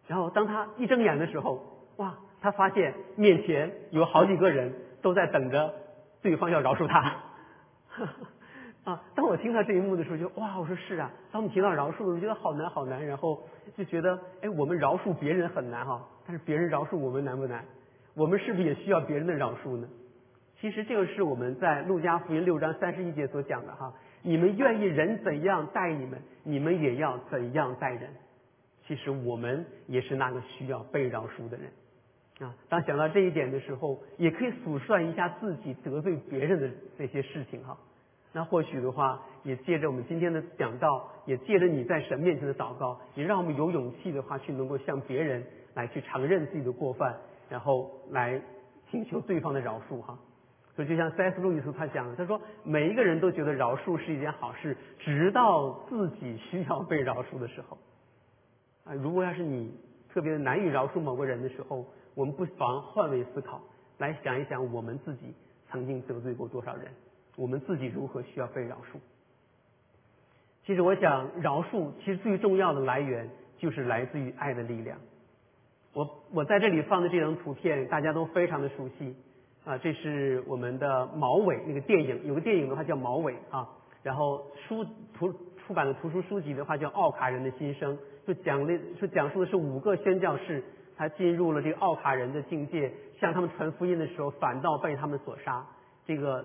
[0.06, 1.62] 然后当他一睁眼的时候，
[1.96, 5.74] 哇，他发现面前有好几个人都在等着。”
[6.22, 7.22] 对方要饶恕他，
[8.82, 9.00] 啊！
[9.14, 10.58] 当我听到这一幕的时候，就哇！
[10.58, 11.08] 我说是啊。
[11.30, 13.40] 当我们提到饶恕的时候，觉得好难好难，然后
[13.76, 17.64] 就觉得，哎，我们饶恕别人很难哈，但是别人饶恕我们难不难？
[18.14, 19.86] 我们是不是也需要别人的饶恕呢？
[20.60, 23.92] 其实这个是我们在路加福音六章三十一节所讲的哈。
[24.22, 28.10] 你们愿意人怎样待你们，你们也要怎样待人。
[28.86, 31.70] 其实我们也是那个需要被饶恕的人。
[32.38, 37.76] 啊，当想到这一点的时候，也可以数算一下自己得罪别人的那些事情哈。
[38.32, 47.16] 那或许的话，也借着我们今天的讲道，也借着你在神面前的祷告，也让我们有勇气的话，去能够向别人来去承认自己的过犯，
[47.48, 48.38] 然后来
[48.90, 50.18] 请求对方的饶恕哈。
[50.74, 57.78] 所以就像塞斯路易斯他讲的，他说每一个人都觉得饶恕是一件好事，直到自己需要被饶恕的时候。
[58.86, 59.74] 啊，如果要是你
[60.08, 61.84] 特别的难以饶恕某个人的时候，
[62.14, 63.60] 我们不妨换位思考，
[63.98, 65.34] 来想一想我们自己
[65.68, 66.86] 曾经得罪过多少人，
[67.36, 68.98] 我们自己如何需要被饶恕。
[70.64, 73.28] 其实我想，饶恕其实最重要的来源
[73.58, 74.98] 就是来自于爱的力量。
[75.92, 79.16] 我我在这里放的这张图片，大家都非常的熟悉
[79.64, 83.68] 啊，这是我们的毛伟那个电影，有个电影的话叫《毛伟》啊，
[84.02, 84.84] 然后书
[85.14, 85.32] 图
[85.66, 90.62] 出版的图书书籍的话叫《奥卡人的心声》，就讲的是讲述的是五个宣教士。
[90.98, 92.90] 他进入了这个奥卡人的境界，
[93.20, 95.66] 向他们传福音的时候，反倒被他们所杀。
[96.06, 96.42] 这个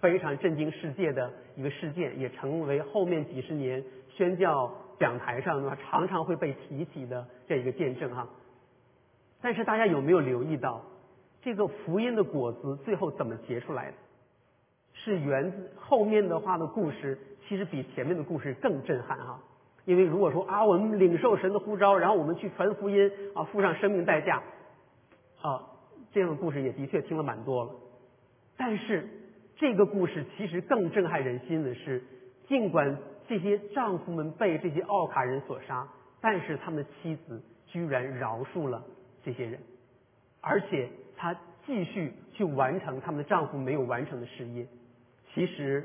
[0.00, 8.28] 非常震惊世界的一个事件，也成为后面几十年宣教讲台上的话常常会被提起的这一个见证哈。
[9.40, 10.82] 但是大家有没有留意到，
[11.40, 13.96] 这个福音的果子最后怎么结出来的？
[14.92, 17.18] 是源自后面的话的故事，
[17.48, 19.40] 其实比前面的故事更震撼哈。
[19.84, 24.42] 因为如果说啊，我们领受神的呼召，然后我们去传福音啊，付上生命代价
[25.40, 25.62] 啊，
[26.12, 27.70] 这样的故事也的确听了蛮多了。
[28.56, 29.08] 但是
[29.56, 32.02] 这个故事其实更震撼人心的是，
[32.48, 35.86] 尽管这些丈夫们被这些奥卡人所杀，
[36.20, 38.82] 但是他们的妻子居然饶恕了
[39.24, 39.60] 这些人，
[40.40, 44.66] 而且她继续去完成他们的丈夫没有完成的事业。
[45.32, 45.84] 其实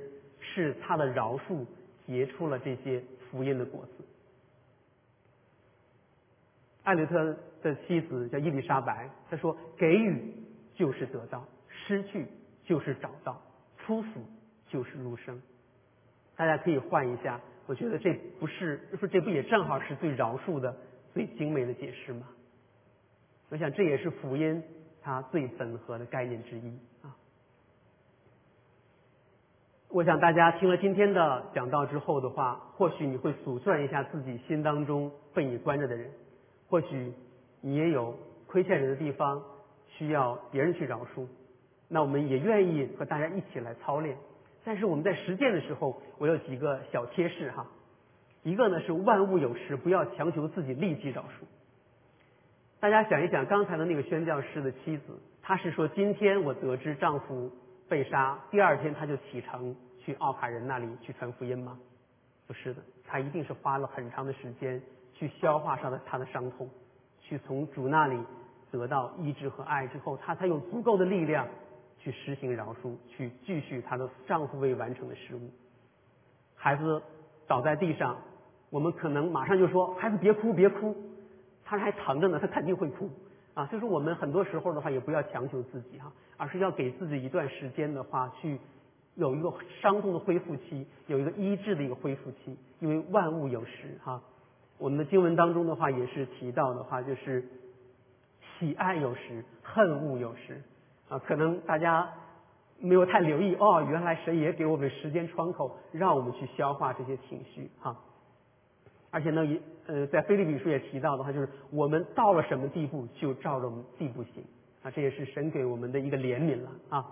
[0.54, 1.66] 是他的饶恕
[2.06, 4.04] 结出了这些福音的果子。
[6.84, 10.34] 艾略特的妻子叫伊丽莎白，她说：“给予
[10.76, 12.26] 就是得到，失去
[12.66, 13.40] 就是找到，
[13.78, 14.10] 出死
[14.68, 15.42] 就是入生。”
[16.36, 20.76] 大家可以换一下，我觉得这不是说这不也正好是最饶恕的、
[21.14, 22.28] 最精美的解释吗？
[23.50, 24.64] 我想这也是福音
[25.02, 27.16] 它最本合的概念之一啊。
[29.94, 36.10] 我想大家听了今天的讲道之后的话，或许你会数算一下自己心当中被你关着的人，
[36.70, 37.14] 或许
[37.60, 38.18] 你也有
[38.48, 39.44] 亏欠人的地方，
[39.90, 41.28] 需要别人去饶恕。
[41.90, 44.16] 那我们也愿意和大家一起来操练。
[44.64, 47.68] 但是我们在实践的时候，我有几个小贴士哈。
[48.44, 51.44] 一个呢是万物有时，不要强求自己立即饶恕。
[52.80, 57.52] 大家想一想，刚才的那个宣教师的妻子，她是说今天我得知丈夫。
[57.92, 61.78] 被杀，第二天他就启程去奥卡人那里去传福音吗？
[62.48, 64.82] 不是的，他一定是花了很长的时间
[65.14, 66.70] 去消化上的他的伤痛，
[67.20, 68.18] 去从主那里
[68.72, 71.46] 得到医治和爱之后，他才有足够的力量
[72.00, 75.52] 去实行饶恕，去继续他的丈夫未完成的事务。
[76.56, 77.04] 孩子
[77.46, 78.16] 倒在地上，
[78.70, 80.96] 我们可能马上就说：“孩子别哭，别哭，
[81.66, 83.10] 他还疼着呢，他肯定会哭。”
[83.54, 86.10] 啊，所以说我们很多时候的话，也不要强求自己哈，
[86.42, 88.58] 而是要给自己一段时间的话，去
[89.14, 92.58] 有一个伤痛的恢复期，有一个医治的一个恢复期。
[92.80, 94.20] 因为万物有时哈，
[94.80, 97.48] 我们的经文当中的话也是提到的话，就是
[98.58, 100.60] 喜爱有时，恨恶有时
[101.10, 101.20] 啊。
[101.20, 102.10] 可能大家
[102.80, 107.96] 没有太留意哦，原来神也给我们时间窗口，让我们去消化这些情绪哈。
[109.12, 114.44] 而且呢，也呃，在菲利比书也提到的话，就是我们到了什么地步，就照着我们地步行
[114.84, 117.06] 啊，这也是神给我们的一个怜悯了啊。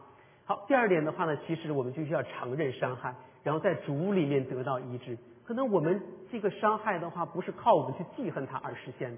[0.45, 3.13] 好，第二点的话呢，其实我们就需要承认伤害，
[3.43, 5.17] 然后在主里面得到医治。
[5.45, 6.01] 可能我们
[6.31, 9.17] 这个伤害的话，不是靠我们去记恨它而实现的，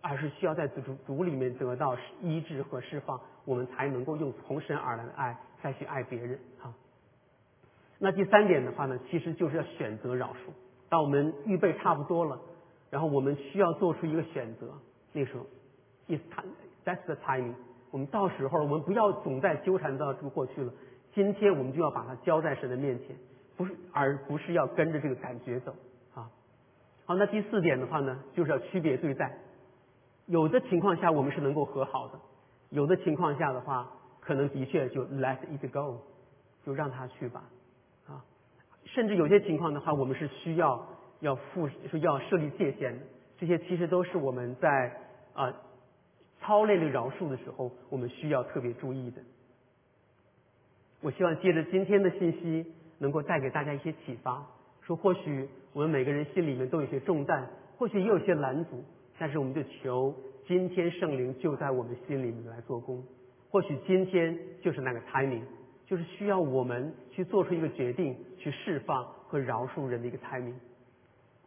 [0.00, 6.74] 而是需要在主主里面得到医治和释放，我们才能够用从神而来的爱再去爱别人啊。
[7.98, 10.52] 那第三点的话呢，其实就是要选择饶恕。
[10.88, 12.40] 当我们预备差不多了，
[12.90, 14.72] 然后我们需要做出一个选择，
[15.12, 15.46] 那时候
[16.08, 16.52] ，is time
[16.84, 17.54] that's the timing。
[17.94, 20.72] 我们到时候，我们不要总在纠缠到这个过去了。
[21.12, 23.14] 今天我们就要把它交在神的面前，
[23.56, 25.72] 不是，而不是要跟着这个感觉走
[26.12, 26.28] 啊。
[27.06, 29.38] 好，那第四点的话呢，就是要区别对待。
[30.26, 32.18] 有的情况下我们是能够和好的，
[32.70, 33.88] 有的情况下的话，
[34.18, 35.98] 可能的确就 let it go，
[36.66, 37.44] 就让他去吧
[38.08, 38.24] 啊。
[38.86, 40.84] 甚至有些情况的话，我们是需要
[41.20, 43.04] 要负是要设立界限的。
[43.38, 44.96] 这些其实都是我们在
[45.32, 45.54] 啊
[46.44, 49.22] 操练的饶恕的时候，我们需要特别注意的。
[51.00, 52.66] 我希望借着今天的信息，
[52.98, 54.46] 能够带给大家一些启发。
[54.82, 58.84] 说或许我们每个人心里面都有些重担，或许也有些拦阻，
[59.18, 60.14] 但是我们就求
[60.46, 63.02] 今天圣灵就在我们心里面来做工。
[63.50, 65.42] 或许今天就是那个 timing。
[65.86, 70.54] 就是需要我们去做出一个决定，去释放和饶恕人的一个 timing。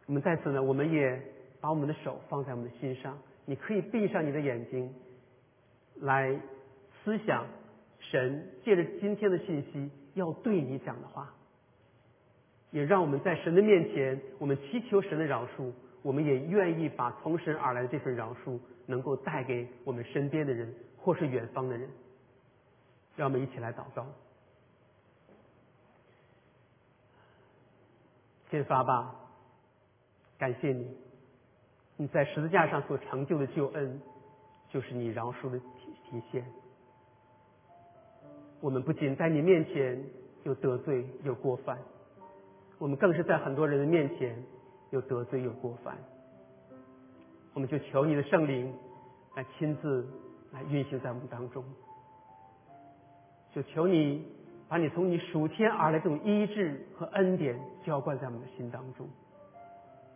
[0.06, 1.20] 我们在此呢，我们也
[1.60, 3.18] 把我们的手放在我们的心上。
[3.48, 4.94] 你可以闭上你的眼睛，
[6.02, 6.38] 来
[7.02, 7.46] 思想
[7.98, 11.32] 神借着今天的信息要对你讲的话。
[12.72, 15.72] 也让我们在神的面前，我们祈求神的饶恕。
[16.02, 21.88] 我们也愿意把从神而来的这份饶恕，能够带给我们身边的人或是远方的人。
[23.16, 24.06] 让我们一起来祷告。
[28.50, 29.14] 天发吧，
[30.38, 30.94] 感谢你，
[31.98, 34.00] 你在十字架上所成就的救恩，
[34.70, 35.66] 就是你饶恕的体
[36.08, 36.42] 体现。
[38.60, 40.02] 我们不仅在你面前
[40.44, 41.76] 有得罪有过犯，
[42.78, 44.42] 我们更是在很多人的面前
[44.88, 45.98] 有得罪有过犯。
[47.52, 48.72] 我们就求你的圣灵
[49.34, 50.08] 来亲自
[50.52, 51.62] 来运行在我们当中，
[53.52, 54.24] 就求你。
[54.70, 59.08] 把你从你属天而来这种医治和恩典浇灌在我们的心当中，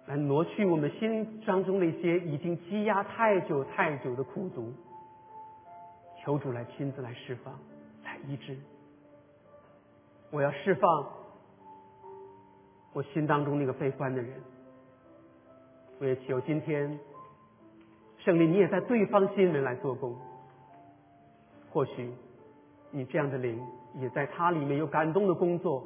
[0.07, 4.73] 来挪去我们心当中那些已经积压太久太久的苦毒。
[6.23, 7.53] 求主来亲自来释放，
[8.05, 8.57] 来医治。
[10.31, 11.09] 我要释放
[12.93, 14.33] 我心当中那个被关的人。
[15.99, 16.99] 我也求今天
[18.19, 20.17] 圣灵，你也在对方心里面来做工。
[21.71, 22.13] 或许
[22.91, 23.61] 你这样的灵
[24.01, 25.85] 也在他里面有感动的工作，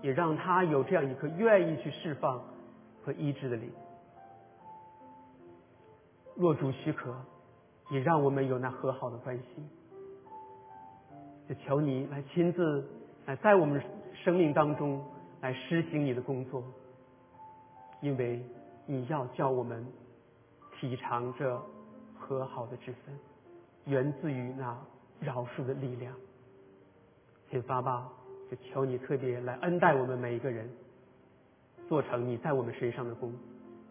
[0.00, 2.42] 也让他有这样一颗愿意去释放
[3.08, 3.72] 和医治的灵。
[6.36, 7.16] 若主许可，
[7.90, 9.44] 也让我们有那和好的关系。
[11.48, 12.86] 就求你来亲自
[13.24, 13.82] 来在我们
[14.12, 15.02] 生命当中
[15.40, 16.62] 来施行你的工作，
[18.02, 18.44] 因为
[18.84, 19.86] 你要叫我们
[20.78, 21.58] 体尝这
[22.18, 23.18] 和好的之分，
[23.86, 24.78] 源自于那
[25.18, 26.14] 饶恕的力量。
[27.48, 28.12] 请发吧，
[28.50, 30.68] 就求你特别来恩待我们每一个人，
[31.88, 33.32] 做成你在我们身上的功。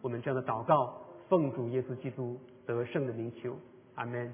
[0.01, 1.01] 我们这样的祷告。
[1.29, 3.53] 奉主耶稣基督得胜的名求，
[3.95, 4.33] 阿门。